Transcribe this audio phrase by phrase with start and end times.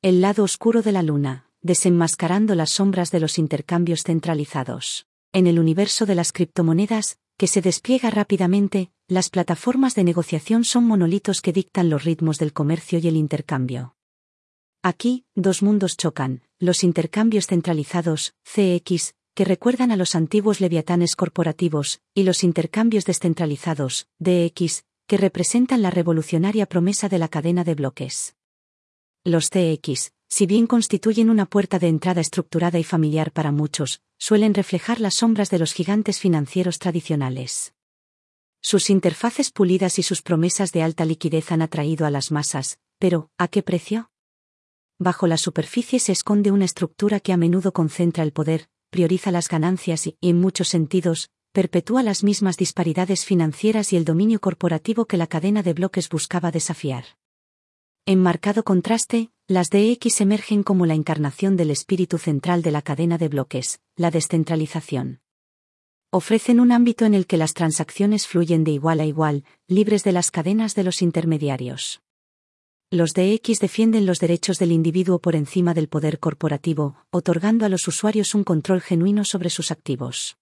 [0.00, 5.08] El lado oscuro de la luna, desenmascarando las sombras de los intercambios centralizados.
[5.32, 10.84] En el universo de las criptomonedas, que se despliega rápidamente, las plataformas de negociación son
[10.84, 13.96] monolitos que dictan los ritmos del comercio y el intercambio.
[14.84, 22.02] Aquí, dos mundos chocan, los intercambios centralizados, CX, que recuerdan a los antiguos leviatanes corporativos,
[22.14, 28.36] y los intercambios descentralizados, DX, que representan la revolucionaria promesa de la cadena de bloques.
[29.24, 34.54] Los CX, si bien constituyen una puerta de entrada estructurada y familiar para muchos, suelen
[34.54, 37.74] reflejar las sombras de los gigantes financieros tradicionales.
[38.60, 43.30] Sus interfaces pulidas y sus promesas de alta liquidez han atraído a las masas, pero,
[43.38, 44.10] ¿a qué precio?
[44.98, 49.48] Bajo la superficie se esconde una estructura que a menudo concentra el poder, prioriza las
[49.48, 55.16] ganancias y, en muchos sentidos, perpetúa las mismas disparidades financieras y el dominio corporativo que
[55.16, 57.04] la cadena de bloques buscaba desafiar.
[58.08, 63.18] En marcado contraste, las DX emergen como la encarnación del espíritu central de la cadena
[63.18, 65.20] de bloques, la descentralización.
[66.10, 70.12] Ofrecen un ámbito en el que las transacciones fluyen de igual a igual, libres de
[70.12, 72.00] las cadenas de los intermediarios.
[72.90, 77.86] Los DX defienden los derechos del individuo por encima del poder corporativo, otorgando a los
[77.88, 80.38] usuarios un control genuino sobre sus activos.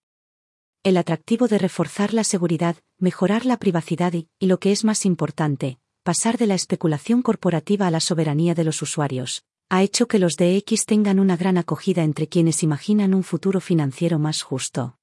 [0.85, 5.05] El atractivo de reforzar la seguridad, mejorar la privacidad y, y lo que es más
[5.05, 10.21] importante, pasar de la especulación corporativa a la soberanía de los usuarios, ha hecho que
[10.21, 14.99] los DX tengan una gran acogida entre quienes imaginan un futuro financiero más justo.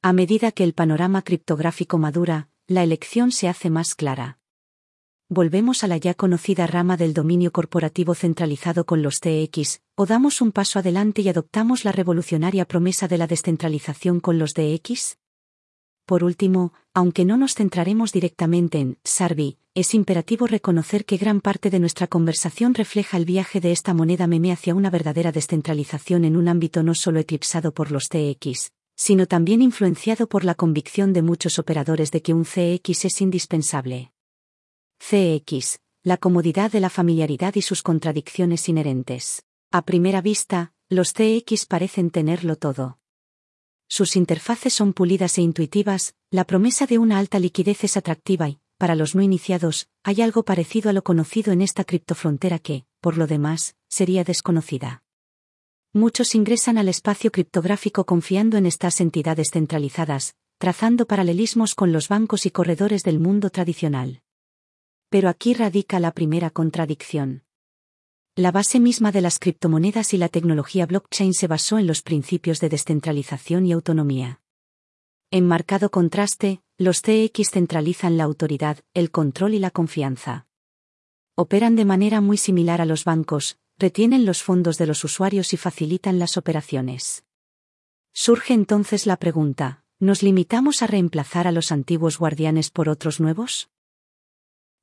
[0.00, 4.38] A medida que el panorama criptográfico madura, la elección se hace más clara
[5.32, 10.42] volvemos a la ya conocida rama del dominio corporativo centralizado con los TX, o damos
[10.42, 15.16] un paso adelante y adoptamos la revolucionaria promesa de la descentralización con los DX?
[16.04, 21.70] Por último, aunque no nos centraremos directamente en Sarvi, es imperativo reconocer que gran parte
[21.70, 26.36] de nuestra conversación refleja el viaje de esta moneda meme hacia una verdadera descentralización en
[26.36, 31.22] un ámbito no solo eclipsado por los TX, sino también influenciado por la convicción de
[31.22, 34.12] muchos operadores de que un CX es indispensable.
[34.98, 39.42] CX, la comodidad de la familiaridad y sus contradicciones inherentes.
[39.70, 42.98] A primera vista, los CX parecen tenerlo todo.
[43.88, 48.58] Sus interfaces son pulidas e intuitivas, la promesa de una alta liquidez es atractiva y,
[48.82, 53.16] para los no iniciados, hay algo parecido a lo conocido en esta criptofrontera que, por
[53.16, 55.04] lo demás, sería desconocida.
[55.92, 62.44] Muchos ingresan al espacio criptográfico confiando en estas entidades centralizadas, trazando paralelismos con los bancos
[62.44, 64.20] y corredores del mundo tradicional.
[65.10, 67.44] Pero aquí radica la primera contradicción.
[68.34, 72.58] La base misma de las criptomonedas y la tecnología blockchain se basó en los principios
[72.58, 74.40] de descentralización y autonomía.
[75.30, 80.46] En marcado contraste, los CX centralizan la autoridad, el control y la confianza.
[81.34, 85.56] Operan de manera muy similar a los bancos, retienen los fondos de los usuarios y
[85.56, 87.24] facilitan las operaciones.
[88.12, 93.70] Surge entonces la pregunta, ¿nos limitamos a reemplazar a los antiguos guardianes por otros nuevos?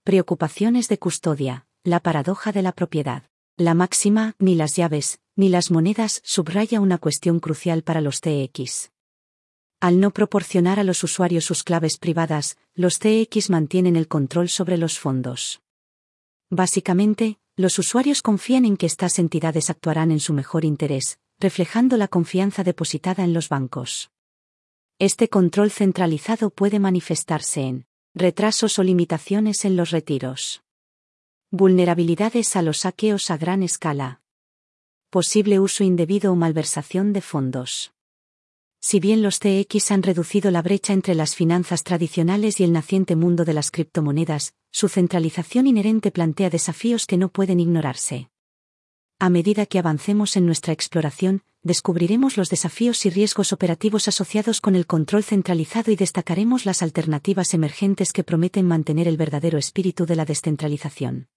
[0.03, 3.23] Preocupaciones de custodia, la paradoja de la propiedad.
[3.57, 8.91] La máxima, ni las llaves, ni las monedas, subraya una cuestión crucial para los TX.
[9.79, 14.78] Al no proporcionar a los usuarios sus claves privadas, los TX mantienen el control sobre
[14.78, 15.62] los fondos.
[16.50, 22.09] Básicamente, los usuarios confían en que estas entidades actuarán en su mejor interés, reflejando la
[22.09, 24.12] confianza depositada en los bancos.
[24.97, 27.85] Este control centralizado puede manifestarse en
[28.16, 30.63] Retrasos o limitaciones en los retiros.
[31.51, 34.22] Vulnerabilidades a los saqueos a gran escala.
[35.11, 37.94] Posible uso indebido o malversación de fondos.
[38.81, 43.16] Si bien los TX han reducido la brecha entre las finanzas tradicionales y el naciente
[43.16, 48.29] mundo de las criptomonedas, su centralización inherente plantea desafíos que no pueden ignorarse.
[49.19, 54.78] A medida que avancemos en nuestra exploración, descubriremos los desafíos y riesgos operativos asociados con
[54.78, 60.16] el control centralizado y destacaremos las alternativas emergentes que prometen mantener el verdadero espíritu de
[60.16, 61.28] la descentralización.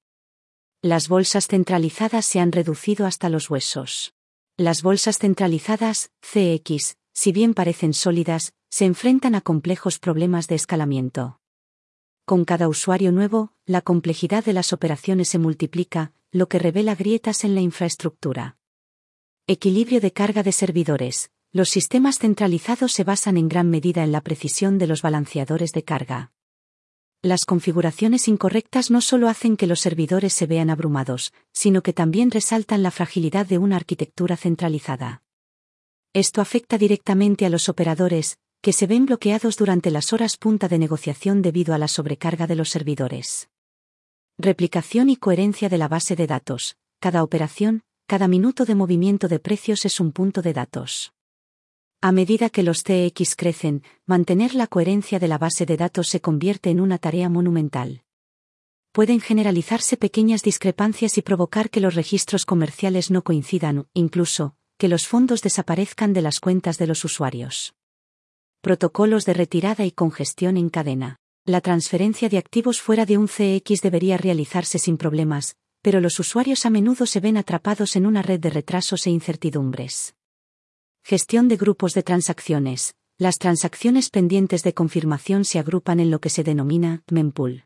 [0.81, 4.15] Las bolsas centralizadas se han reducido hasta los huesos.
[4.57, 11.41] Las bolsas centralizadas, CX, si bien parecen sólidas, se enfrentan a complejos problemas de escalamiento.
[12.25, 17.45] Con cada usuario nuevo, la complejidad de las operaciones se multiplica, lo que revela grietas
[17.45, 18.57] en la infraestructura.
[19.47, 21.31] Equilibrio de carga de servidores.
[21.53, 25.85] Los sistemas centralizados se basan en gran medida en la precisión de los balanceadores de
[25.85, 26.33] carga.
[27.21, 32.31] Las configuraciones incorrectas no solo hacen que los servidores se vean abrumados, sino que también
[32.31, 35.22] resaltan la fragilidad de una arquitectura centralizada.
[36.15, 40.79] Esto afecta directamente a los operadores, que se ven bloqueados durante las horas punta de
[40.79, 43.49] negociación debido a la sobrecarga de los servidores.
[44.37, 46.77] Replicación y coherencia de la base de datos.
[47.01, 51.13] cada operación, cada minuto de movimiento de precios es un punto de datos.
[52.01, 56.21] A medida que los CX crecen, mantener la coherencia de la base de datos se
[56.21, 58.03] convierte en una tarea monumental.
[58.93, 65.07] Pueden generalizarse pequeñas discrepancias y provocar que los registros comerciales no coincidan, incluso, que los
[65.07, 67.75] fondos desaparezcan de las cuentas de los usuarios.
[68.61, 71.19] Protocolos de retirada y congestión en cadena.
[71.45, 76.65] La transferencia de activos fuera de un CX debería realizarse sin problemas, pero los usuarios
[76.65, 80.15] a menudo se ven atrapados en una red de retrasos e incertidumbres.
[81.03, 82.95] Gestión de grupos de transacciones.
[83.19, 87.65] Las transacciones pendientes de confirmación se agrupan en lo que se denomina mempool.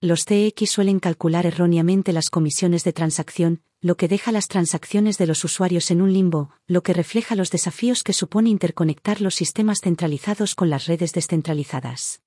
[0.00, 5.26] Los CX suelen calcular erróneamente las comisiones de transacción, lo que deja las transacciones de
[5.26, 9.78] los usuarios en un limbo, lo que refleja los desafíos que supone interconectar los sistemas
[9.80, 12.20] centralizados con las redes descentralizadas.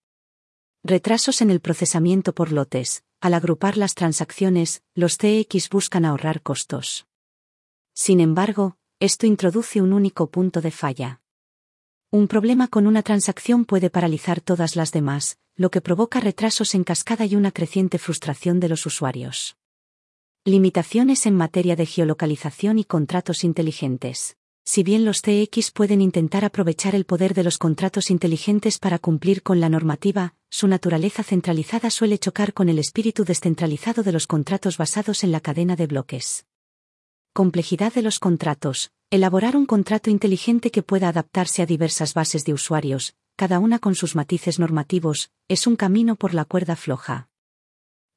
[0.84, 3.04] Retrasos en el procesamiento por lotes.
[3.20, 7.06] Al agrupar las transacciones, los CX buscan ahorrar costos.
[7.94, 11.22] Sin embargo, esto introduce un único punto de falla.
[12.10, 16.84] Un problema con una transacción puede paralizar todas las demás, lo que provoca retrasos en
[16.84, 19.58] cascada y una creciente frustración de los usuarios.
[20.44, 24.38] Limitaciones en materia de geolocalización y contratos inteligentes.
[24.66, 29.44] Si bien los CX pueden intentar aprovechar el poder de los contratos inteligentes para cumplir
[29.44, 34.80] con la normativa, su naturaleza centralizada suele chocar con el espíritu descentralizado de los contratos
[34.80, 36.48] basados en la cadena de bloques.
[37.34, 38.90] Complejidad de los contratos.
[39.12, 43.94] Elaborar un contrato inteligente que pueda adaptarse a diversas bases de usuarios, cada una con
[43.94, 47.31] sus matices normativos, es un camino por la cuerda floja.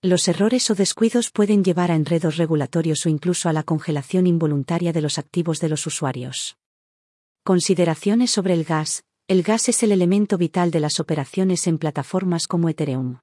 [0.04, 4.92] Los errores o descuidos pueden llevar a enredos regulatorios o incluso a la congelación involuntaria
[4.92, 6.58] de los activos de los usuarios.
[7.42, 9.04] Consideraciones sobre el gas.
[9.28, 13.20] El gas es el elemento vital de las operaciones en plataformas como Ethereum.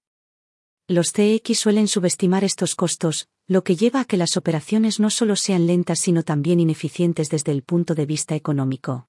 [0.87, 5.35] Los CX suelen subestimar estos costos, lo que lleva a que las operaciones no solo
[5.35, 9.07] sean lentas sino también ineficientes desde el punto de vista económico.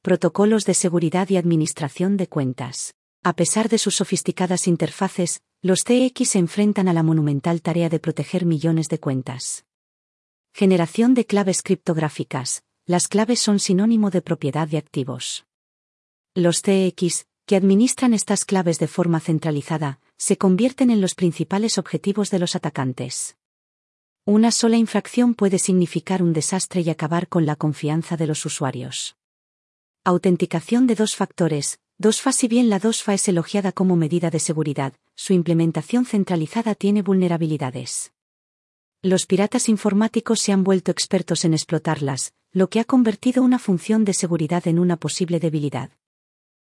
[0.00, 2.94] Protocolos de seguridad y administración de cuentas.
[3.22, 7.98] A pesar de sus sofisticadas interfaces, los CX se enfrentan a la monumental tarea de
[7.98, 9.64] proteger millones de cuentas.
[10.54, 12.62] Generación de claves criptográficas.
[12.86, 15.46] Las claves son sinónimo de propiedad de activos.
[16.34, 22.30] Los CX, que administran estas claves de forma centralizada, se convierten en los principales objetivos
[22.30, 23.36] de los atacantes.
[24.24, 29.16] Una sola infracción puede significar un desastre y acabar con la confianza de los usuarios.
[30.04, 34.94] Autenticación de dos factores, 2FA Si bien la 2FA es elogiada como medida de seguridad,
[35.18, 38.12] su implementación centralizada tiene vulnerabilidades.
[39.02, 44.04] Los piratas informáticos se han vuelto expertos en explotarlas, lo que ha convertido una función
[44.04, 45.90] de seguridad en una posible debilidad.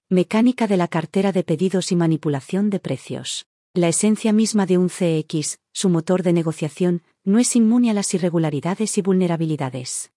[0.10, 3.46] Mecánica de la cartera de pedidos y manipulación de precios.
[3.76, 8.12] La esencia misma de un CX, su motor de negociación, no es inmune a las
[8.16, 10.12] irregularidades y vulnerabilidades.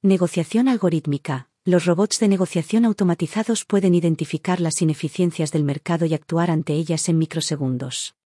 [0.00, 6.50] Negociación algorítmica, los robots de negociación automatizados pueden identificar las ineficiencias del mercado y actuar
[6.50, 8.16] ante ellas en microsegundos.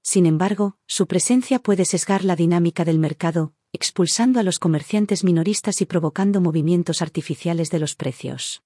[0.00, 5.80] Sin embargo, su presencia puede sesgar la dinámica del mercado, expulsando a los comerciantes minoristas
[5.80, 8.62] y provocando movimientos artificiales de los precios.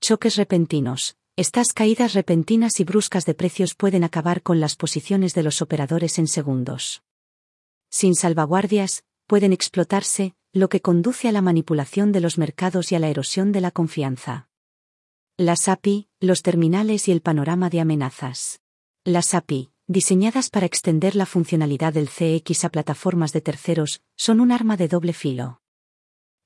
[0.00, 1.16] Choques repentinos.
[1.36, 6.18] Estas caídas repentinas y bruscas de precios pueden acabar con las posiciones de los operadores
[6.18, 7.02] en segundos.
[7.90, 12.98] Sin salvaguardias, pueden explotarse, lo que conduce a la manipulación de los mercados y a
[12.98, 14.48] la erosión de la confianza.
[15.38, 18.60] Las API, los terminales y el panorama de amenazas.
[19.04, 24.52] Las API, diseñadas para extender la funcionalidad del CX a plataformas de terceros, son un
[24.52, 25.62] arma de doble filo.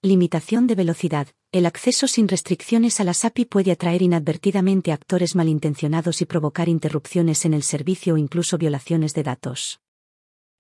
[0.02, 1.28] Limitación de velocidad.
[1.50, 7.44] El acceso sin restricciones a las API puede atraer inadvertidamente actores malintencionados y provocar interrupciones
[7.44, 9.80] en el servicio o incluso violaciones de datos.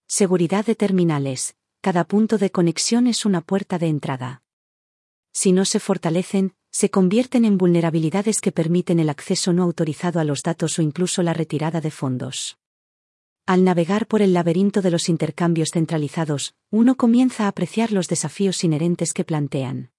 [0.08, 1.55] Seguridad de terminales
[1.86, 4.42] cada punto de conexión es una puerta de entrada.
[5.32, 10.24] Si no se fortalecen, se convierten en vulnerabilidades que permiten el acceso no autorizado a
[10.24, 12.58] los datos o incluso la retirada de fondos.
[13.46, 18.64] Al navegar por el laberinto de los intercambios centralizados, uno comienza a apreciar los desafíos
[18.64, 19.92] inherentes que plantean.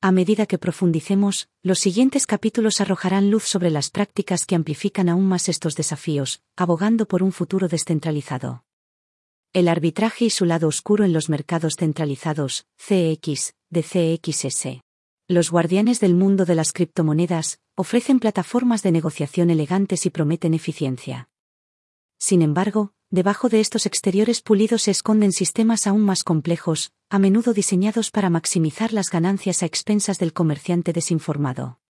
[0.00, 5.28] A medida que profundicemos, los siguientes capítulos arrojarán luz sobre las prácticas que amplifican aún
[5.28, 8.65] más estos desafíos, abogando por un futuro descentralizado.
[9.56, 14.82] El arbitraje y su lado oscuro en los mercados centralizados, CX, de CXS.
[15.28, 21.30] Los guardianes del mundo de las criptomonedas ofrecen plataformas de negociación elegantes y prometen eficiencia.
[22.18, 27.54] Sin embargo, debajo de estos exteriores pulidos se esconden sistemas aún más complejos, a menudo
[27.54, 31.80] diseñados para maximizar las ganancias a expensas del comerciante desinformado.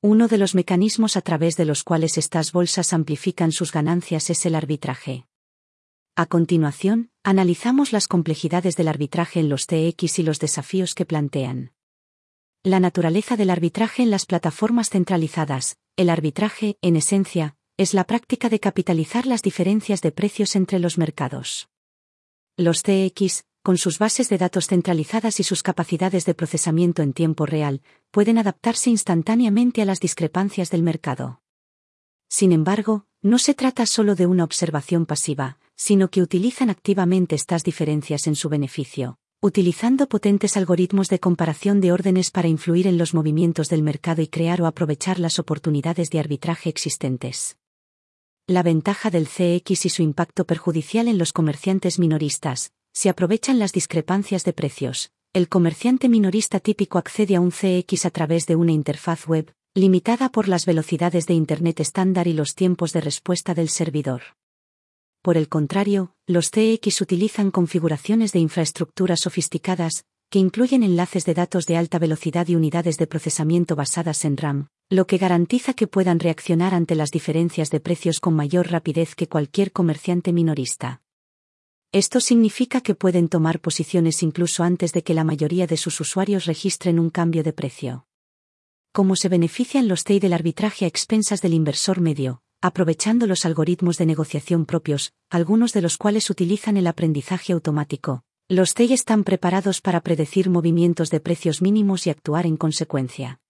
[0.00, 4.44] Uno de los mecanismos a través de los cuales estas bolsas amplifican sus ganancias es
[4.44, 5.28] el arbitraje.
[6.16, 11.72] A continuación, analizamos las complejidades del arbitraje en los TX y los desafíos que plantean.
[12.62, 15.78] La naturaleza del arbitraje en las plataformas centralizadas.
[15.96, 20.98] El arbitraje, en esencia, es la práctica de capitalizar las diferencias de precios entre los
[20.98, 21.70] mercados.
[22.56, 27.46] Los TX, con sus bases de datos centralizadas y sus capacidades de procesamiento en tiempo
[27.46, 31.40] real, pueden adaptarse instantáneamente a las discrepancias del mercado.
[32.28, 37.64] Sin embargo, no se trata solo de una observación pasiva, sino que utilizan activamente estas
[37.64, 43.14] diferencias en su beneficio, utilizando potentes algoritmos de comparación de órdenes para influir en los
[43.14, 47.56] movimientos del mercado y crear o aprovechar las oportunidades de arbitraje existentes.
[48.46, 53.72] La ventaja del CX y su impacto perjudicial en los comerciantes minoristas, se aprovechan las
[53.72, 55.12] discrepancias de precios.
[55.32, 60.28] El comerciante minorista típico accede a un CX a través de una interfaz web, limitada
[60.28, 64.20] por las velocidades de Internet estándar y los tiempos de respuesta del servidor.
[65.22, 71.66] Por el contrario, los TX utilizan configuraciones de infraestructura sofisticadas, que incluyen enlaces de datos
[71.66, 76.20] de alta velocidad y unidades de procesamiento basadas en RAM, lo que garantiza que puedan
[76.20, 81.02] reaccionar ante las diferencias de precios con mayor rapidez que cualquier comerciante minorista.
[81.92, 86.46] Esto significa que pueden tomar posiciones incluso antes de que la mayoría de sus usuarios
[86.46, 88.06] registren un cambio de precio.
[88.92, 92.42] ¿Cómo se benefician los TI del arbitraje a expensas del inversor medio?
[92.60, 98.22] Aprovechando los algoritmos de negociación propios, algunos de los cuales utilizan el aprendizaje automático.
[98.48, 103.40] Los TEI están preparados para predecir movimientos de precios mínimos y actuar en consecuencia.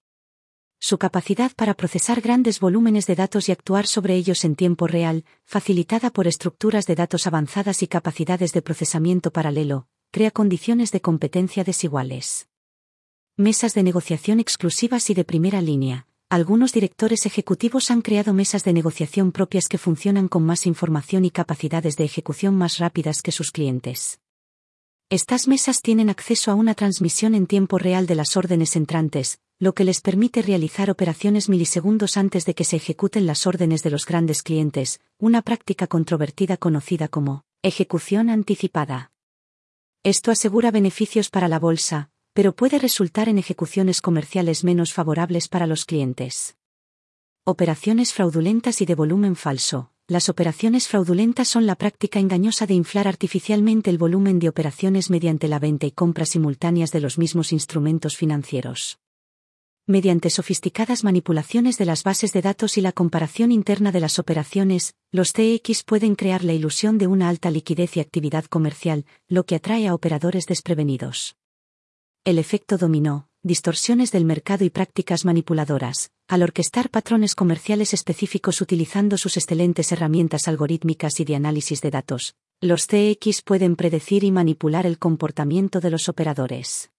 [0.78, 5.24] Su capacidad para procesar grandes volúmenes de datos y actuar sobre ellos en tiempo real,
[5.44, 11.64] facilitada por estructuras de datos avanzadas y capacidades de procesamiento paralelo, crea condiciones de competencia
[11.64, 12.48] desiguales.
[13.36, 18.72] Mesas de negociación exclusivas y de primera línea, algunos directores ejecutivos han creado mesas de
[18.72, 23.50] negociación propias que funcionan con más información y capacidades de ejecución más rápidas que sus
[23.50, 24.20] clientes.
[25.10, 29.74] Estas mesas tienen acceso a una transmisión en tiempo real de las órdenes entrantes, lo
[29.74, 34.06] que les permite realizar operaciones milisegundos antes de que se ejecuten las órdenes de los
[34.06, 39.10] grandes clientes, una práctica controvertida conocida como ejecución anticipada.
[40.04, 45.66] Esto asegura beneficios para la bolsa, pero puede resultar en ejecuciones comerciales menos favorables para
[45.66, 46.56] los clientes.
[47.44, 49.92] Operaciones fraudulentas y de volumen falso.
[50.06, 55.48] Las operaciones fraudulentas son la práctica engañosa de inflar artificialmente el volumen de operaciones mediante
[55.48, 58.98] la venta y compra simultáneas de los mismos instrumentos financieros.
[59.86, 64.94] Mediante sofisticadas manipulaciones de las bases de datos y la comparación interna de las operaciones,
[65.10, 69.56] los TX pueden crear la ilusión de una alta liquidez y actividad comercial, lo que
[69.56, 71.39] atrae a operadores desprevenidos
[72.24, 79.16] el efecto dominó, distorsiones del mercado y prácticas manipuladoras, al orquestar patrones comerciales específicos utilizando
[79.16, 84.84] sus excelentes herramientas algorítmicas y de análisis de datos, los CX pueden predecir y manipular
[84.84, 86.90] el comportamiento de los operadores.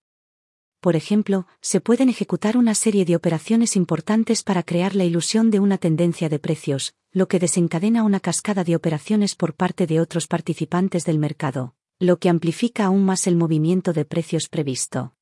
[0.80, 5.60] Por ejemplo, se pueden ejecutar una serie de operaciones importantes para crear la ilusión de
[5.60, 10.25] una tendencia de precios, lo que desencadena una cascada de operaciones por parte de otros
[10.25, 15.13] participantes del mercado, lo que amplifica aún más el movimiento de precios previsto.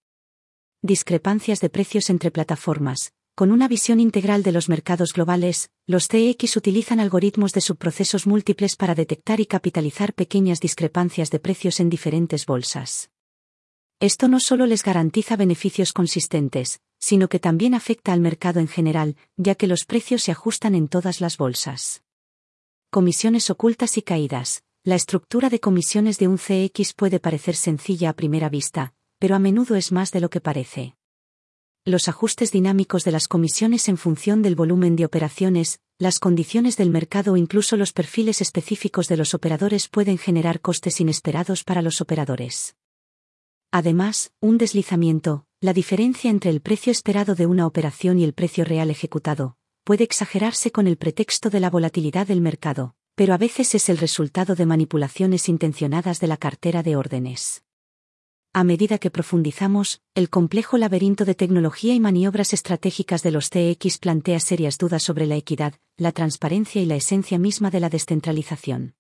[0.82, 3.12] Discrepancias de precios entre plataformas.
[3.36, 8.78] Con una visión integral de los mercados globales, los TX utilizan algoritmos de subprocesos múltiples
[8.78, 13.10] para detectar y capitalizar pequeñas discrepancias de precios en diferentes bolsas.
[14.00, 19.18] Esto no solo les garantiza beneficios consistentes, sino que también afecta al mercado en general,
[19.36, 22.04] ya que los precios se ajustan en todas las bolsas.
[22.90, 24.64] Comisiones ocultas y caídas.
[24.86, 29.40] La estructura de comisiones de un CX puede parecer sencilla a primera vista, pero a
[29.40, 30.96] menudo es más de lo que parece.
[31.84, 36.92] Los ajustes dinámicos de las comisiones en función del volumen de operaciones, las condiciones del
[36.92, 42.00] mercado o incluso los perfiles específicos de los operadores pueden generar costes inesperados para los
[42.00, 42.78] operadores.
[43.72, 48.64] Además, un deslizamiento, la diferencia entre el precio esperado de una operación y el precio
[48.64, 53.76] real ejecutado, puede exagerarse con el pretexto de la volatilidad del mercado, pero a veces
[53.76, 57.66] es el resultado de manipulaciones intencionadas de la cartera de órdenes.
[58.54, 63.98] A medida que profundizamos, el complejo laberinto de tecnología y maniobras estratégicas de los TX
[63.98, 68.96] plantea serias dudas sobre la equidad, la transparencia y la esencia misma de la descentralización.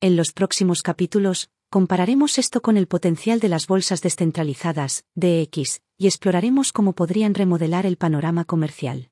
[0.00, 6.06] En los próximos capítulos, compararemos esto con el potencial de las bolsas descentralizadas, DX, y
[6.06, 9.10] exploraremos cómo podrían remodelar el panorama comercial.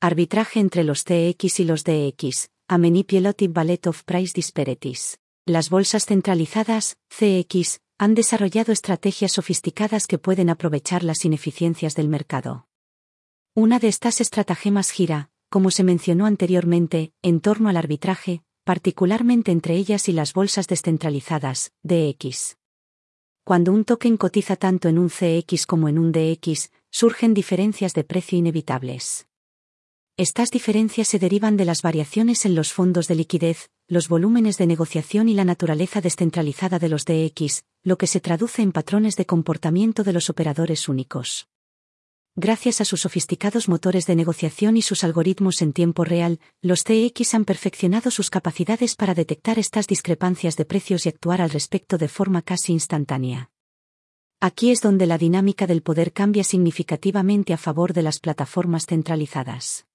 [0.00, 5.18] Arbitraje entre los TX y los DX, a Manipulative Ballet of Price Disparities.
[5.44, 12.66] Las bolsas centralizadas, CX, han desarrollado estrategias sofisticadas que pueden aprovechar las ineficiencias del mercado.
[13.54, 19.74] Una de estas estratagemas gira, como se mencionó anteriormente, en torno al arbitraje, particularmente entre
[19.76, 22.56] ellas y las bolsas descentralizadas, DX.
[23.44, 28.04] Cuando un token cotiza tanto en un CX como en un DX, surgen diferencias de
[28.04, 29.26] precio inevitables.
[30.16, 34.68] Estas diferencias se derivan de las variaciones en los fondos de liquidez, los volúmenes de
[34.68, 39.26] negociación y la naturaleza descentralizada de los DX, lo que se traduce en patrones de
[39.26, 41.48] comportamiento de los operadores únicos.
[42.36, 47.34] Gracias a sus sofisticados motores de negociación y sus algoritmos en tiempo real, los DX
[47.34, 52.06] han perfeccionado sus capacidades para detectar estas discrepancias de precios y actuar al respecto de
[52.06, 53.50] forma casi instantánea.
[54.40, 59.86] Aquí es donde la dinámica del poder cambia significativamente a favor de las plataformas centralizadas.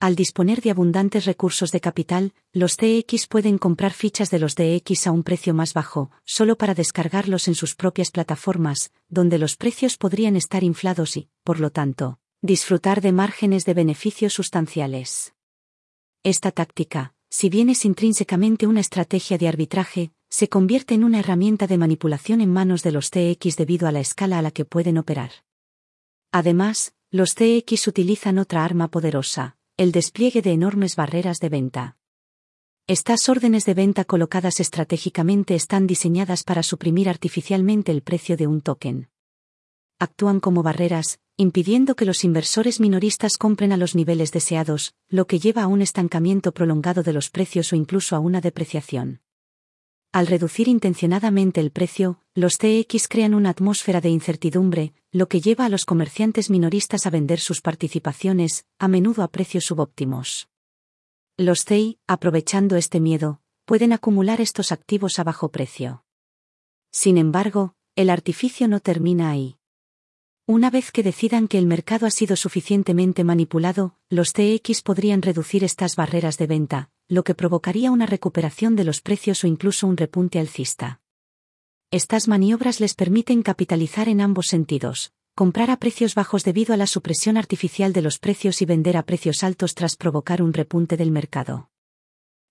[0.00, 5.08] Al disponer de abundantes recursos de capital, los TX pueden comprar fichas de los DX
[5.08, 9.96] a un precio más bajo, solo para descargarlos en sus propias plataformas, donde los precios
[9.96, 15.34] podrían estar inflados y, por lo tanto, disfrutar de márgenes de beneficios sustanciales.
[16.22, 21.66] Esta táctica, si bien es intrínsecamente una estrategia de arbitraje, se convierte en una herramienta
[21.66, 24.96] de manipulación en manos de los TX debido a la escala a la que pueden
[24.96, 25.32] operar.
[26.30, 31.96] Además, los TX utilizan otra arma poderosa, el despliegue de enormes barreras de venta.
[32.88, 38.60] Estas órdenes de venta colocadas estratégicamente están diseñadas para suprimir artificialmente el precio de un
[38.60, 39.08] token.
[40.00, 45.38] Actúan como barreras, impidiendo que los inversores minoristas compren a los niveles deseados, lo que
[45.38, 49.20] lleva a un estancamiento prolongado de los precios o incluso a una depreciación.
[50.10, 55.66] Al reducir intencionadamente el precio, los TX crean una atmósfera de incertidumbre, lo que lleva
[55.66, 60.48] a los comerciantes minoristas a vender sus participaciones, a menudo a precios subóptimos.
[61.36, 66.04] Los TI, aprovechando este miedo, pueden acumular estos activos a bajo precio.
[66.90, 69.58] Sin embargo, el artificio no termina ahí.
[70.46, 75.64] Una vez que decidan que el mercado ha sido suficientemente manipulado, los TX podrían reducir
[75.64, 79.96] estas barreras de venta, lo que provocaría una recuperación de los precios o incluso un
[79.96, 81.00] repunte alcista.
[81.90, 86.86] Estas maniobras les permiten capitalizar en ambos sentidos, comprar a precios bajos debido a la
[86.86, 91.10] supresión artificial de los precios y vender a precios altos tras provocar un repunte del
[91.10, 91.70] mercado.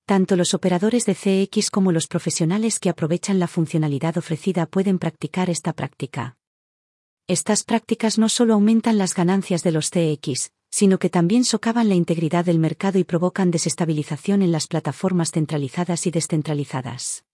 [0.08, 5.50] Tanto los operadores de CX como los profesionales que aprovechan la funcionalidad ofrecida pueden practicar
[5.50, 6.38] esta práctica.
[7.28, 11.96] Estas prácticas no solo aumentan las ganancias de los CX, sino que también socavan la
[11.96, 17.26] integridad del mercado y provocan desestabilización en las plataformas centralizadas y descentralizadas.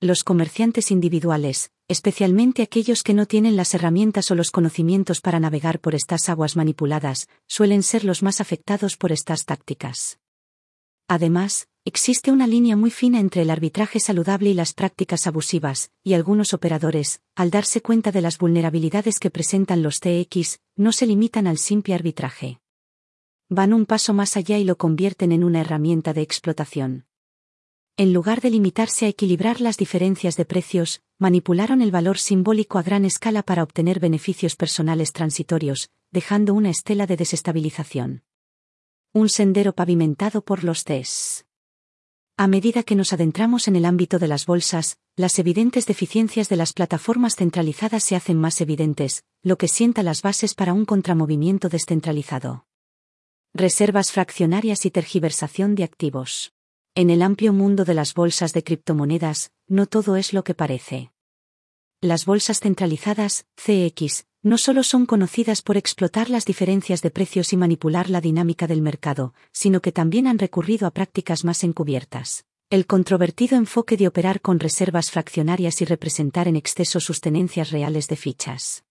[0.00, 5.78] Los comerciantes individuales, especialmente aquellos que no tienen las herramientas o los conocimientos para navegar
[5.78, 10.18] por estas aguas manipuladas, suelen ser los más afectados por estas tácticas.
[11.06, 16.14] Además, existe una línea muy fina entre el arbitraje saludable y las prácticas abusivas, y
[16.14, 21.46] algunos operadores, al darse cuenta de las vulnerabilidades que presentan los TX, no se limitan
[21.46, 22.60] al simple arbitraje.
[23.50, 27.06] Van un paso más allá y lo convierten en una herramienta de explotación.
[27.96, 32.82] En lugar de limitarse a equilibrar las diferencias de precios, manipularon el valor simbólico a
[32.82, 38.24] gran escala para obtener beneficios personales transitorios, dejando una estela de desestabilización.
[39.12, 41.46] Un sendero pavimentado por los TES.
[42.36, 46.56] A medida que nos adentramos en el ámbito de las bolsas, las evidentes deficiencias de
[46.56, 51.68] las plataformas centralizadas se hacen más evidentes, lo que sienta las bases para un contramovimiento
[51.68, 52.66] descentralizado.
[53.54, 56.52] Reservas fraccionarias y tergiversación de activos.
[56.96, 61.13] En el amplio mundo de las bolsas de criptomonedas, no todo es lo que parece.
[62.04, 67.56] Las bolsas centralizadas, CX, no solo son conocidas por explotar las diferencias de precios y
[67.56, 72.44] manipular la dinámica del mercado, sino que también han recurrido a prácticas más encubiertas.
[72.68, 78.06] El controvertido enfoque de operar con reservas fraccionarias y representar en exceso sus tenencias reales
[78.08, 78.84] de fichas.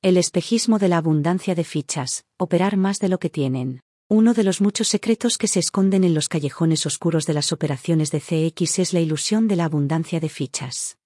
[0.00, 3.82] El espejismo de la abundancia de fichas, operar más de lo que tienen.
[4.08, 8.10] Uno de los muchos secretos que se esconden en los callejones oscuros de las operaciones
[8.10, 10.96] de CX es la ilusión de la abundancia de fichas.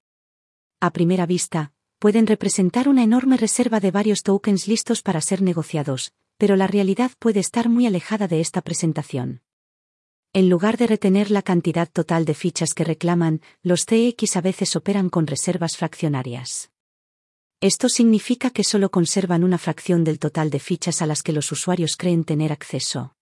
[0.81, 6.12] A primera vista, pueden representar una enorme reserva de varios tokens listos para ser negociados,
[6.37, 9.41] pero la realidad puede estar muy alejada de esta presentación.
[10.35, 14.77] En lugar de retener la cantidad total de fichas que reclaman, los TX a veces
[14.77, 16.71] operan con reservas fraccionarias.
[17.62, 21.51] Esto significa que solo conservan una fracción del total de fichas a las que los
[21.53, 23.17] usuarios creen tener acceso.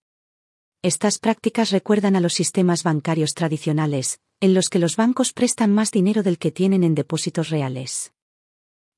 [0.81, 5.91] Estas prácticas recuerdan a los sistemas bancarios tradicionales, en los que los bancos prestan más
[5.91, 8.13] dinero del que tienen en depósitos reales.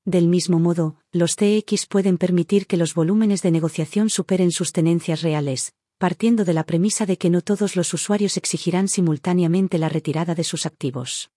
[0.04, 5.22] Del mismo modo, los TX pueden permitir que los volúmenes de negociación superen sus tenencias
[5.22, 10.34] reales, partiendo de la premisa de que no todos los usuarios exigirán simultáneamente la retirada
[10.34, 11.30] de sus activos.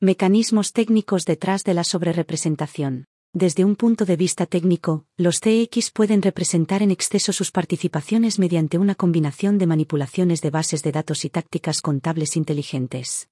[0.00, 3.06] Mecanismos técnicos detrás de la sobrerepresentación.
[3.32, 8.76] Desde un punto de vista técnico, los TX pueden representar en exceso sus participaciones mediante
[8.76, 13.28] una combinación de manipulaciones de bases de datos y tácticas contables inteligentes.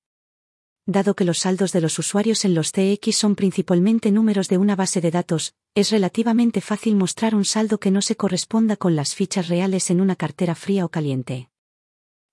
[0.86, 4.76] Dado que los saldos de los usuarios en los TX son principalmente números de una
[4.76, 9.16] base de datos, es relativamente fácil mostrar un saldo que no se corresponda con las
[9.16, 11.50] fichas reales en una cartera fría o caliente.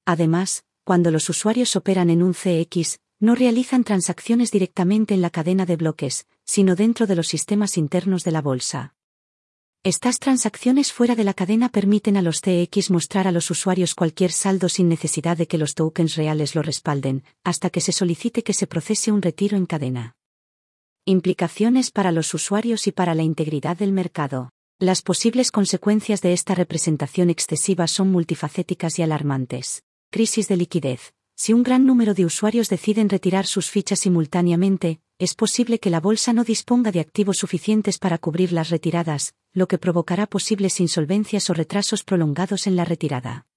[0.06, 5.66] Además, cuando los usuarios operan en un CX, no realizan transacciones directamente en la cadena
[5.66, 8.96] de bloques, sino dentro de los sistemas internos de la bolsa.
[9.84, 14.32] Estas transacciones fuera de la cadena permiten a los CX mostrar a los usuarios cualquier
[14.32, 18.54] saldo sin necesidad de que los tokens reales lo respalden, hasta que se solicite que
[18.54, 20.16] se procese un retiro en cadena.
[21.06, 24.50] Implicaciones para los usuarios y para la integridad del mercado.
[24.80, 29.84] Las posibles consecuencias de esta representación excesiva son multifacéticas y alarmantes.
[30.10, 31.15] Crisis de liquidez.
[31.38, 36.00] Si un gran número de usuarios deciden retirar sus fichas simultáneamente, es posible que la
[36.00, 41.50] bolsa no disponga de activos suficientes para cubrir las retiradas, lo que provocará posibles insolvencias
[41.50, 43.48] o retrasos prolongados en la retirada.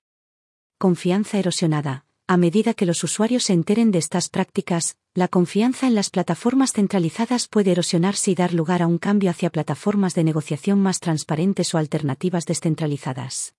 [0.76, 2.04] Confianza erosionada.
[2.26, 6.72] A medida que los usuarios se enteren de estas prácticas, la confianza en las plataformas
[6.72, 11.74] centralizadas puede erosionarse y dar lugar a un cambio hacia plataformas de negociación más transparentes
[11.74, 13.54] o alternativas descentralizadas.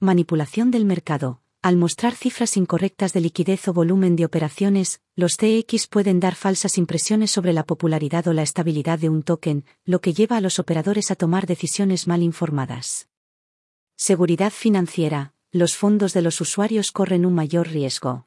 [0.00, 1.43] Manipulación del mercado.
[1.64, 6.76] Al mostrar cifras incorrectas de liquidez o volumen de operaciones, los CX pueden dar falsas
[6.76, 10.58] impresiones sobre la popularidad o la estabilidad de un token, lo que lleva a los
[10.58, 13.08] operadores a tomar decisiones mal informadas.
[13.96, 15.32] Seguridad financiera.
[15.52, 18.26] Los fondos de los usuarios corren un mayor riesgo.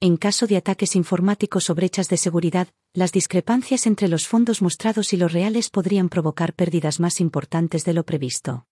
[0.00, 5.12] En caso de ataques informáticos o brechas de seguridad, las discrepancias entre los fondos mostrados
[5.12, 8.66] y los reales podrían provocar pérdidas más importantes de lo previsto.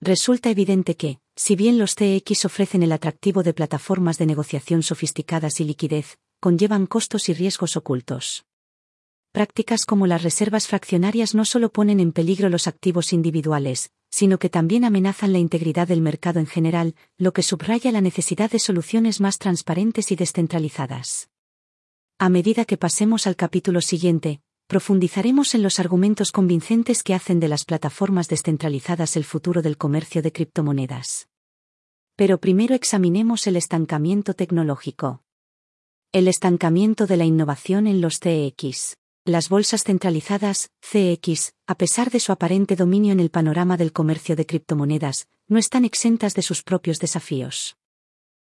[0.00, 5.60] Resulta evidente que, si bien los CX ofrecen el atractivo de plataformas de negociación sofisticadas
[5.60, 8.44] y liquidez, conllevan costos y riesgos ocultos.
[9.32, 14.48] Prácticas como las reservas fraccionarias no solo ponen en peligro los activos individuales, sino que
[14.48, 19.20] también amenazan la integridad del mercado en general, lo que subraya la necesidad de soluciones
[19.20, 21.30] más transparentes y descentralizadas.
[22.20, 27.48] A medida que pasemos al capítulo siguiente, profundizaremos en los argumentos convincentes que hacen de
[27.48, 31.28] las plataformas descentralizadas el futuro del comercio de criptomonedas.
[32.16, 35.22] Pero primero examinemos el estancamiento tecnológico.
[36.12, 38.96] El estancamiento de la innovación en los CX.
[39.26, 44.36] Las bolsas centralizadas, CX, a pesar de su aparente dominio en el panorama del comercio
[44.36, 47.76] de criptomonedas, no están exentas de sus propios desafíos.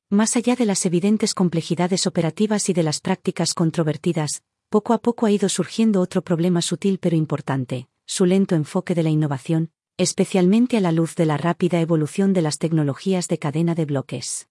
[0.10, 5.26] Más allá de las evidentes complejidades operativas y de las prácticas controvertidas, poco a poco
[5.26, 10.78] ha ido surgiendo otro problema sutil pero importante, su lento enfoque de la innovación, especialmente
[10.78, 14.48] a la luz de la rápida evolución de las tecnologías de cadena de bloques.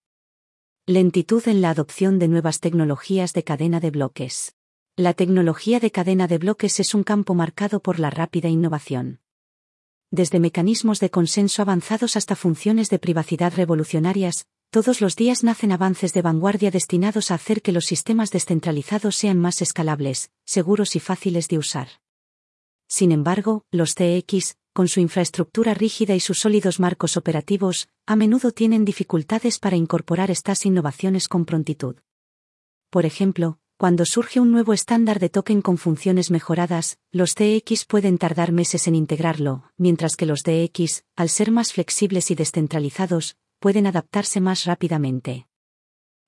[0.86, 4.54] Lentitud en la adopción de nuevas tecnologías de cadena de bloques.
[4.96, 9.20] La tecnología de cadena de bloques es un campo marcado por la rápida innovación.
[10.10, 16.12] Desde mecanismos de consenso avanzados hasta funciones de privacidad revolucionarias, todos los días nacen avances
[16.12, 21.48] de vanguardia destinados a hacer que los sistemas descentralizados sean más escalables, seguros y fáciles
[21.48, 21.88] de usar.
[22.86, 28.52] Sin embargo, los TX, con su infraestructura rígida y sus sólidos marcos operativos, a menudo
[28.52, 31.96] tienen dificultades para incorporar estas innovaciones con prontitud.
[32.90, 38.18] Por ejemplo, cuando surge un nuevo estándar de token con funciones mejoradas, los TX pueden
[38.18, 43.86] tardar meses en integrarlo, mientras que los DX, al ser más flexibles y descentralizados, pueden
[43.86, 45.46] adaptarse más rápidamente.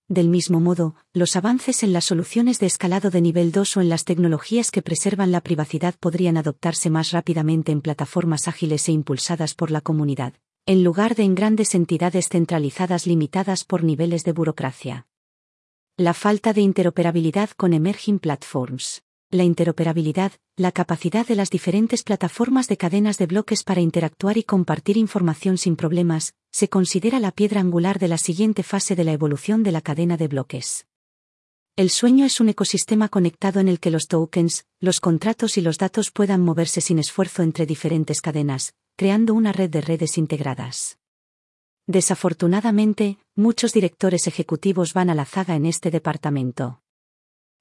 [0.09, 3.89] Del mismo modo, los avances en las soluciones de escalado de nivel 2 o en
[3.89, 9.55] las tecnologías que preservan la privacidad podrían adoptarse más rápidamente en plataformas ágiles e impulsadas
[9.55, 10.35] por la comunidad,
[10.67, 15.07] en lugar de en grandes entidades centralizadas limitadas por niveles de burocracia.
[15.97, 22.67] La falta de interoperabilidad con emerging platforms la interoperabilidad, la capacidad de las diferentes plataformas
[22.67, 27.61] de cadenas de bloques para interactuar y compartir información sin problemas, se considera la piedra
[27.61, 30.87] angular de la siguiente fase de la evolución de la cadena de bloques.
[31.77, 35.79] El sueño es un ecosistema conectado en el que los tokens, los contratos y los
[35.79, 40.99] datos puedan moverse sin esfuerzo entre diferentes cadenas, creando una red de redes integradas.
[41.87, 46.83] Desafortunadamente, muchos directores ejecutivos van a la zaga en este departamento.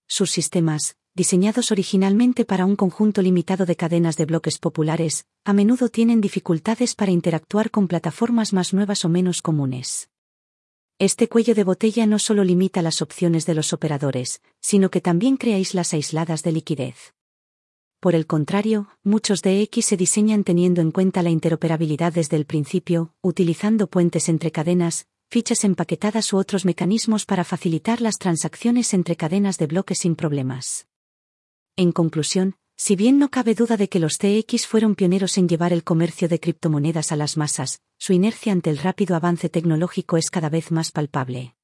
[0.08, 5.90] Sus sistemas, diseñados originalmente para un conjunto limitado de cadenas de bloques populares, a menudo
[5.90, 10.10] tienen dificultades para interactuar con plataformas más nuevas o menos comunes.
[11.00, 15.38] Este cuello de botella no solo limita las opciones de los operadores, sino que también
[15.38, 17.14] crea islas aisladas de liquidez.
[18.02, 23.14] Por el contrario, muchos DX se diseñan teniendo en cuenta la interoperabilidad desde el principio,
[23.22, 29.58] utilizando puentes entre cadenas, fichas empaquetadas u otros mecanismos para facilitar las transacciones entre cadenas
[29.58, 30.89] de bloques sin problemas.
[31.80, 35.72] En conclusión, Si bien no cabe duda de que los TX fueron pioneros en llevar
[35.72, 40.30] el comercio de criptomonedas a las masas, su inercia ante el rápido avance tecnológico es
[40.30, 41.56] cada vez más palpable.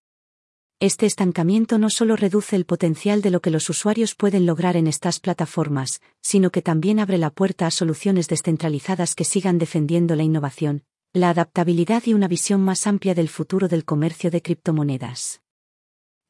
[0.80, 4.88] Este estancamiento no solo reduce el potencial de lo que los usuarios pueden lograr en
[4.88, 10.24] estas plataformas, sino que también abre la puerta a soluciones descentralizadas que sigan defendiendo la
[10.24, 15.42] innovación, la adaptabilidad y una visión más amplia del futuro del comercio de criptomonedas.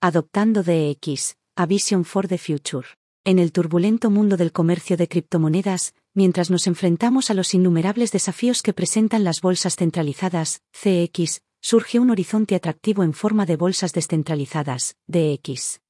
[0.02, 2.88] Adoptando DX, a Vision for the Future.
[3.28, 8.62] En el turbulento mundo del comercio de criptomonedas, mientras nos enfrentamos a los innumerables desafíos
[8.62, 14.96] que presentan las bolsas centralizadas, CX, surge un horizonte atractivo en forma de bolsas descentralizadas,
[15.08, 15.82] DX.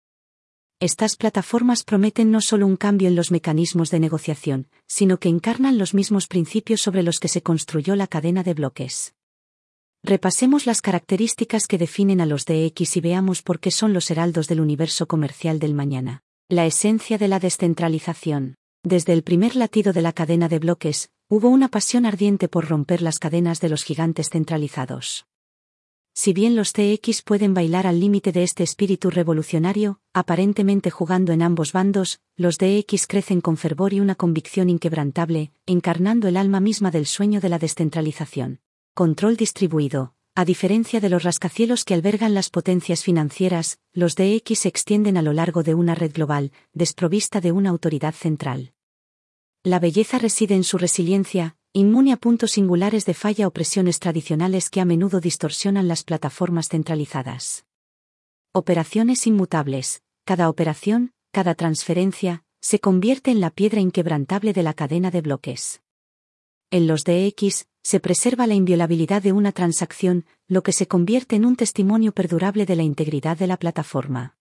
[0.80, 5.78] Estas plataformas prometen no solo un cambio en los mecanismos de negociación, sino que encarnan
[5.78, 9.14] los mismos principios sobre los que se construyó la cadena de bloques.
[10.04, 14.48] Repasemos las características que definen a los DX y veamos por qué son los heraldos
[14.48, 16.25] del universo comercial del mañana.
[16.48, 18.54] La esencia de la descentralización.
[18.84, 23.02] Desde el primer latido de la cadena de bloques, hubo una pasión ardiente por romper
[23.02, 25.26] las cadenas de los gigantes centralizados.
[26.14, 31.42] Si bien los TX pueden bailar al límite de este espíritu revolucionario, aparentemente jugando en
[31.42, 36.92] ambos bandos, los DX crecen con fervor y una convicción inquebrantable, encarnando el alma misma
[36.92, 38.60] del sueño de la descentralización.
[38.94, 44.68] Control distribuido, a diferencia de los rascacielos que albergan las potencias financieras, los DX se
[44.68, 48.74] extienden a lo largo de una red global, desprovista de una autoridad central.
[49.64, 54.70] La belleza reside en su resiliencia, inmune a puntos singulares de falla o presiones tradicionales
[54.70, 57.66] que a menudo distorsionan las plataformas centralizadas.
[58.52, 60.02] Operaciones inmutables.
[60.26, 65.82] Cada operación, cada transferencia, se convierte en la piedra inquebrantable de la cadena de bloques.
[66.72, 71.46] En los DX, se preserva la inviolabilidad de una transacción, lo que se convierte en
[71.46, 74.38] un testimonio perdurable de la integridad de la plataforma.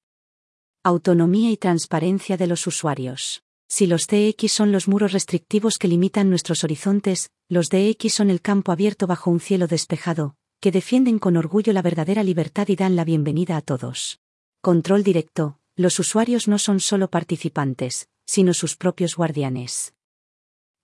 [0.83, 3.43] Autonomía y transparencia de los usuarios.
[3.69, 8.41] Si los TX son los muros restrictivos que limitan nuestros horizontes, los DX son el
[8.41, 12.97] campo abierto bajo un cielo despejado, que defienden con orgullo la verdadera libertad y dan
[12.97, 14.21] la bienvenida a todos.
[14.63, 19.93] Control directo, los usuarios no son solo participantes, sino sus propios guardianes.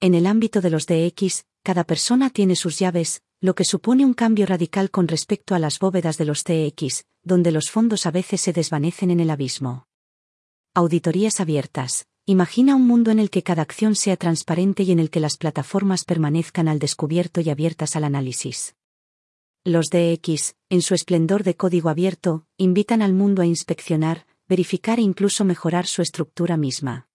[0.03, 4.15] En el ámbito de los DX, cada persona tiene sus llaves, lo que supone un
[4.15, 8.41] cambio radical con respecto a las bóvedas de los TX, donde los fondos a veces
[8.41, 9.87] se desvanecen en el abismo.
[10.75, 12.07] Auditorías abiertas.
[12.27, 15.37] Imagina un mundo en el que cada acción sea transparente y en el que las
[15.37, 18.77] plataformas permanezcan al descubierto y abiertas al análisis.
[19.65, 25.03] Los DX, en su esplendor de código abierto, invitan al mundo a inspeccionar, verificar e
[25.03, 27.09] incluso mejorar su estructura misma.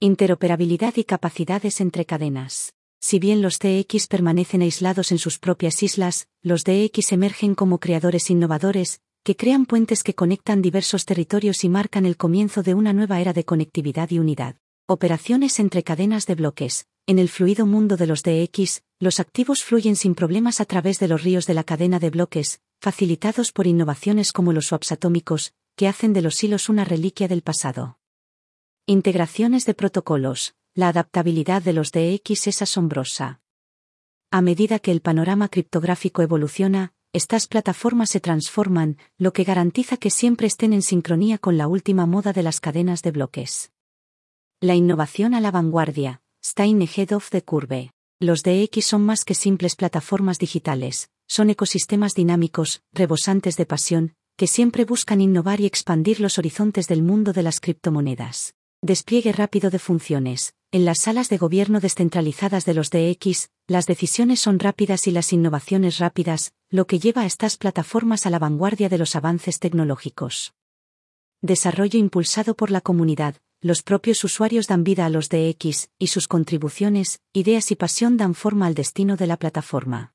[0.00, 2.74] Interoperabilidad y capacidades entre cadenas.
[3.06, 8.30] Si bien los TX permanecen aislados en sus propias islas, los DX emergen como creadores
[8.30, 13.20] innovadores, que crean puentes que conectan diversos territorios y marcan el comienzo de una nueva
[13.20, 14.56] era de conectividad y unidad.
[14.86, 16.86] Operaciones entre cadenas de bloques.
[17.06, 21.08] En el fluido mundo de los DX, los activos fluyen sin problemas a través de
[21.08, 25.88] los ríos de la cadena de bloques, facilitados por innovaciones como los swaps atómicos, que
[25.88, 27.98] hacen de los hilos una reliquia del pasado.
[28.86, 33.40] Integraciones de protocolos la adaptabilidad de los DX es asombrosa.
[34.32, 40.10] A medida que el panorama criptográfico evoluciona, estas plataformas se transforman, lo que garantiza que
[40.10, 43.70] siempre estén en sincronía con la última moda de las cadenas de bloques.
[44.60, 47.92] La innovación a la vanguardia, Stein ahead of the curve.
[48.18, 54.48] Los DX son más que simples plataformas digitales, son ecosistemas dinámicos, rebosantes de pasión, que
[54.48, 58.54] siempre buscan innovar y expandir los horizontes del mundo de las criptomonedas.
[58.82, 64.40] Despliegue rápido de funciones, en las salas de gobierno descentralizadas de los DX, las decisiones
[64.40, 68.88] son rápidas y las innovaciones rápidas, lo que lleva a estas plataformas a la vanguardia
[68.88, 70.52] de los avances tecnológicos.
[71.40, 76.26] Desarrollo impulsado por la comunidad, los propios usuarios dan vida a los DX, y sus
[76.26, 80.12] contribuciones, ideas y pasión dan forma al destino de la plataforma.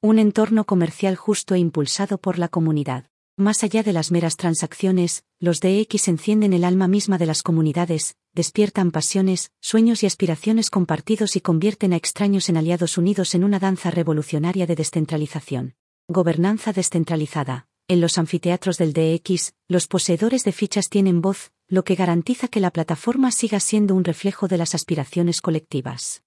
[0.00, 3.06] Un entorno comercial justo e impulsado por la comunidad.
[3.36, 8.14] Más allá de las meras transacciones, los DX encienden el alma misma de las comunidades,
[8.34, 13.60] despiertan pasiones, sueños y aspiraciones compartidos y convierten a extraños en aliados unidos en una
[13.60, 15.74] danza revolucionaria de descentralización.
[16.08, 17.68] Gobernanza descentralizada.
[17.86, 22.60] En los anfiteatros del DX, los poseedores de fichas tienen voz, lo que garantiza que
[22.60, 26.22] la plataforma siga siendo un reflejo de las aspiraciones colectivas.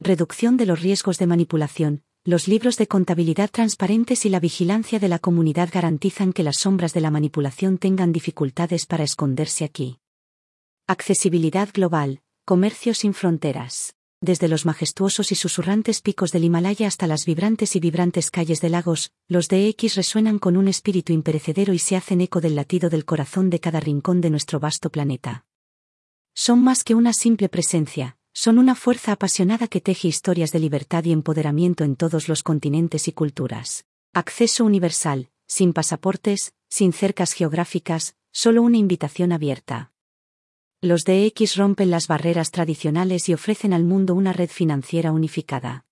[0.00, 5.08] Reducción de los riesgos de manipulación, los libros de contabilidad transparentes y la vigilancia de
[5.08, 10.01] la comunidad garantizan que las sombras de la manipulación tengan dificultades para esconderse aquí.
[10.92, 13.96] Accesibilidad global, comercio sin fronteras.
[14.20, 18.68] Desde los majestuosos y susurrantes picos del Himalaya hasta las vibrantes y vibrantes calles de
[18.68, 23.06] lagos, los DX resuenan con un espíritu imperecedero y se hacen eco del latido del
[23.06, 25.46] corazón de cada rincón de nuestro vasto planeta.
[26.34, 31.04] Son más que una simple presencia, son una fuerza apasionada que teje historias de libertad
[31.04, 33.86] y empoderamiento en todos los continentes y culturas.
[34.12, 39.91] Acceso universal, sin pasaportes, sin cercas geográficas, solo una invitación abierta.
[40.84, 45.86] Los DX rompen las barreras tradicionales y ofrecen al mundo una red financiera unificada.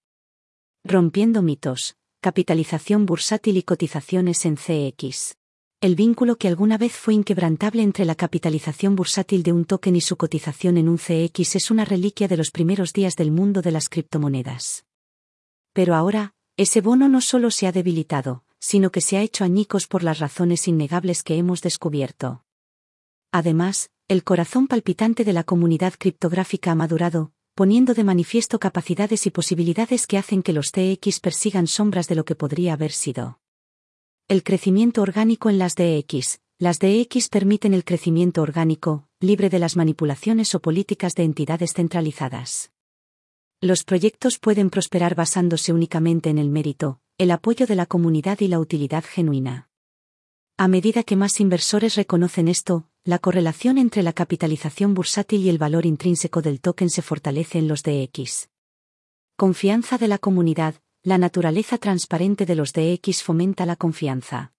[0.83, 5.37] Rompiendo mitos, capitalización bursátil y cotizaciones en CX.
[5.81, 10.01] El vínculo que alguna vez fue inquebrantable entre la capitalización bursátil de un token y
[10.01, 13.71] su cotización en un CX es una reliquia de los primeros días del mundo de
[13.71, 14.87] las criptomonedas.
[15.73, 19.87] Pero ahora, ese bono no solo se ha debilitado, sino que se ha hecho añicos
[19.87, 22.45] por las razones innegables que hemos descubierto.
[23.31, 29.31] Además, el corazón palpitante de la comunidad criptográfica ha madurado, poniendo de manifiesto capacidades y
[29.31, 33.39] posibilidades que hacen que los TX persigan sombras de lo que podría haber sido.
[34.27, 36.41] El crecimiento orgánico en las DX.
[36.59, 42.73] Las DX permiten el crecimiento orgánico, libre de las manipulaciones o políticas de entidades centralizadas.
[43.61, 48.49] Los proyectos pueden prosperar basándose únicamente en el mérito, el apoyo de la comunidad y
[48.49, 49.69] la utilidad genuina.
[50.57, 55.57] A medida que más inversores reconocen esto, la correlación entre la capitalización bursátil y el
[55.57, 58.51] valor intrínseco del token se fortalece en los DX.
[59.37, 64.53] Confianza de la comunidad, la naturaleza transparente de los DX fomenta la confianza.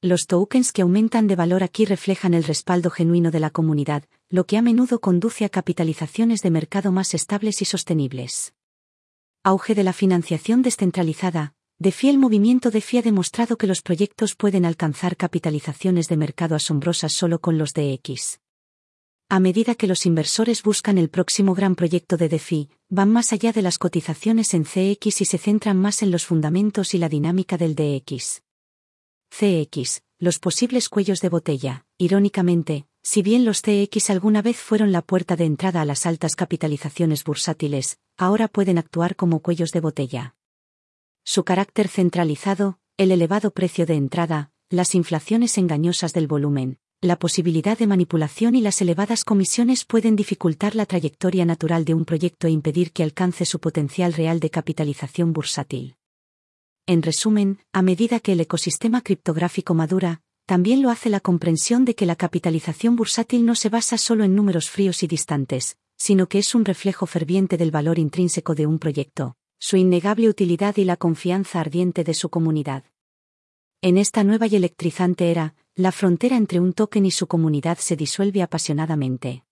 [0.00, 4.46] Los tokens que aumentan de valor aquí reflejan el respaldo genuino de la comunidad, lo
[4.46, 8.54] que a menudo conduce a capitalizaciones de mercado más estables y sostenibles.
[9.42, 14.64] Auge de la financiación descentralizada, DeFi el movimiento DeFi ha demostrado que los proyectos pueden
[14.64, 18.40] alcanzar capitalizaciones de mercado asombrosas solo con los DX.
[19.28, 23.52] A medida que los inversores buscan el próximo gran proyecto de DeFi, van más allá
[23.52, 27.56] de las cotizaciones en CX y se centran más en los fundamentos y la dinámica
[27.56, 28.42] del DX.
[29.30, 31.86] CX, los posibles cuellos de botella.
[31.96, 36.34] Irónicamente, si bien los CX alguna vez fueron la puerta de entrada a las altas
[36.34, 40.34] capitalizaciones bursátiles, ahora pueden actuar como cuellos de botella
[41.30, 47.76] su carácter centralizado, el elevado precio de entrada, las inflaciones engañosas del volumen, la posibilidad
[47.76, 52.50] de manipulación y las elevadas comisiones pueden dificultar la trayectoria natural de un proyecto e
[52.50, 55.96] impedir que alcance su potencial real de capitalización bursátil.
[56.86, 61.94] En resumen, a medida que el ecosistema criptográfico madura, también lo hace la comprensión de
[61.94, 66.38] que la capitalización bursátil no se basa solo en números fríos y distantes, sino que
[66.38, 70.96] es un reflejo ferviente del valor intrínseco de un proyecto, su innegable utilidad y la
[70.96, 72.84] confianza ardiente de su comunidad.
[73.80, 77.96] En esta nueva y electrizante era, la frontera entre un token y su comunidad se
[77.96, 79.44] disuelve apasionadamente.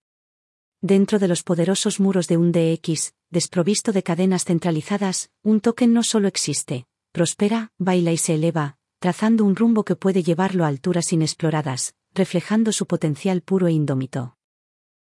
[0.80, 6.02] Dentro de los poderosos muros de un DX, desprovisto de cadenas centralizadas, un token no
[6.02, 11.12] solo existe, prospera, baila y se eleva, trazando un rumbo que puede llevarlo a alturas
[11.12, 14.36] inexploradas, reflejando su potencial puro e indómito.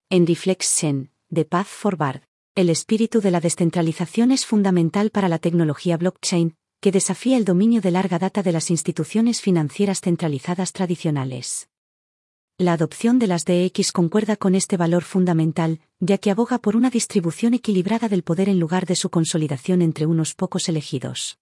[0.09, 2.22] En Reflection, The Path Forward,
[2.54, 7.80] el espíritu de la descentralización es fundamental para la tecnología blockchain, que desafía el dominio
[7.80, 11.70] de larga data de las instituciones financieras centralizadas tradicionales.
[12.58, 16.90] La adopción de las DX concuerda con este valor fundamental, ya que aboga por una
[16.90, 21.38] distribución equilibrada del poder en lugar de su consolidación entre unos pocos elegidos.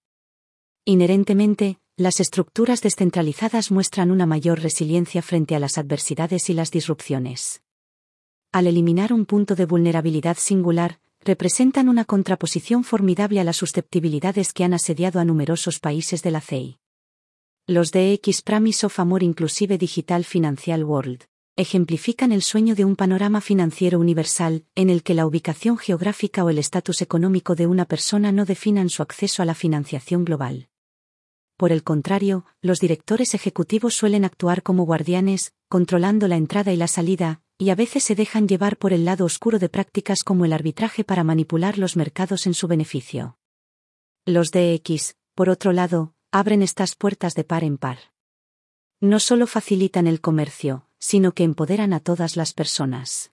[0.85, 7.61] Inherentemente, las estructuras descentralizadas muestran una mayor resiliencia frente a las adversidades y las disrupciones
[8.53, 14.63] al eliminar un punto de vulnerabilidad singular, representan una contraposición formidable a las susceptibilidades que
[14.63, 16.79] han asediado a numerosos países de la CEI.
[17.67, 23.39] Los DX Promise of Amor Inclusive Digital Financial World ejemplifican el sueño de un panorama
[23.39, 28.31] financiero universal, en el que la ubicación geográfica o el estatus económico de una persona
[28.31, 30.69] no definan su acceso a la financiación global.
[31.57, 36.87] Por el contrario, los directores ejecutivos suelen actuar como guardianes, controlando la entrada y la
[36.87, 40.53] salida, y a veces se dejan llevar por el lado oscuro de prácticas como el
[40.53, 43.37] arbitraje para manipular los mercados en su beneficio.
[44.25, 47.99] Los DX, por otro lado, abren estas puertas de par en par.
[48.99, 53.31] No solo facilitan el comercio, sino que empoderan a todas las personas.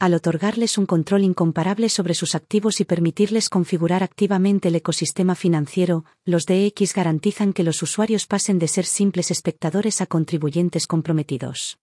[0.00, 6.04] Al otorgarles un control incomparable sobre sus activos y permitirles configurar activamente el ecosistema financiero,
[6.24, 11.78] los DX garantizan que los usuarios pasen de ser simples espectadores a contribuyentes comprometidos.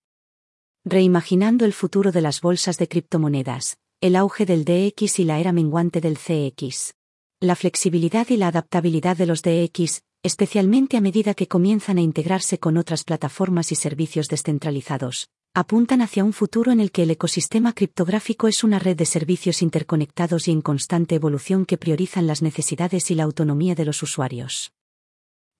[0.87, 5.51] Reimaginando el futuro de las bolsas de criptomonedas, el auge del DX y la era
[5.51, 6.93] menguante del CX.
[7.41, 12.59] La flexibilidad y la adaptabilidad de los DX, especialmente a medida que comienzan a integrarse
[12.59, 17.73] con otras plataformas y servicios descentralizados, apuntan hacia un futuro en el que el ecosistema
[17.73, 23.09] criptográfico es una red de servicios interconectados y en constante evolución que priorizan las necesidades
[23.09, 24.74] y la autonomía de los usuarios.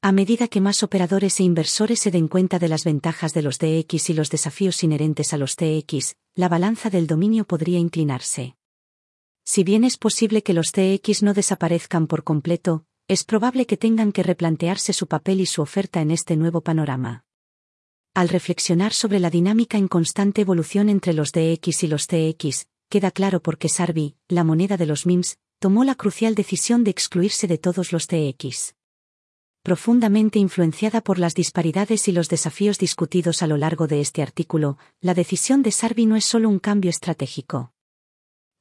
[0.08, 3.58] A medida que más operadores e inversores se den cuenta de las ventajas de los
[3.58, 8.56] DX y los desafíos inherentes a los TX, la balanza del dominio podría inclinarse.
[9.44, 14.12] Si bien es posible que los TX no desaparezcan por completo, es probable que tengan
[14.12, 17.26] que replantearse su papel y su oferta en este nuevo panorama.
[18.14, 23.10] Al reflexionar sobre la dinámica en constante evolución entre los DX y los TX, queda
[23.10, 27.48] claro por qué Sarbi, la moneda de los MIMS, tomó la crucial decisión de excluirse
[27.48, 28.75] de todos los TX
[29.66, 34.78] profundamente influenciada por las disparidades y los desafíos discutidos a lo largo de este artículo,
[35.02, 37.74] la decisión de Sarbi no es solo un cambio estratégico.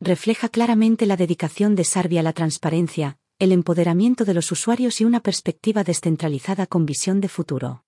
[0.01, 5.05] Refleja claramente la dedicación de Sarbi a la transparencia, el empoderamiento de los usuarios y
[5.05, 7.85] una perspectiva descentralizada con visión de futuro.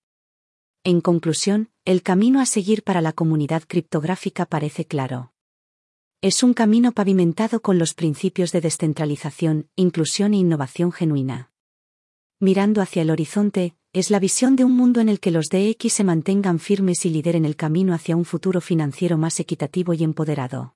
[0.85, 5.33] En conclusión, el camino a seguir para la comunidad criptográfica parece claro.
[6.21, 11.51] Es un camino pavimentado con los principios de descentralización, inclusión e innovación genuina
[12.39, 15.93] mirando hacia el horizonte, es la visión de un mundo en el que los DX
[15.93, 20.76] se mantengan firmes y lideren el camino hacia un futuro financiero más equitativo y empoderado.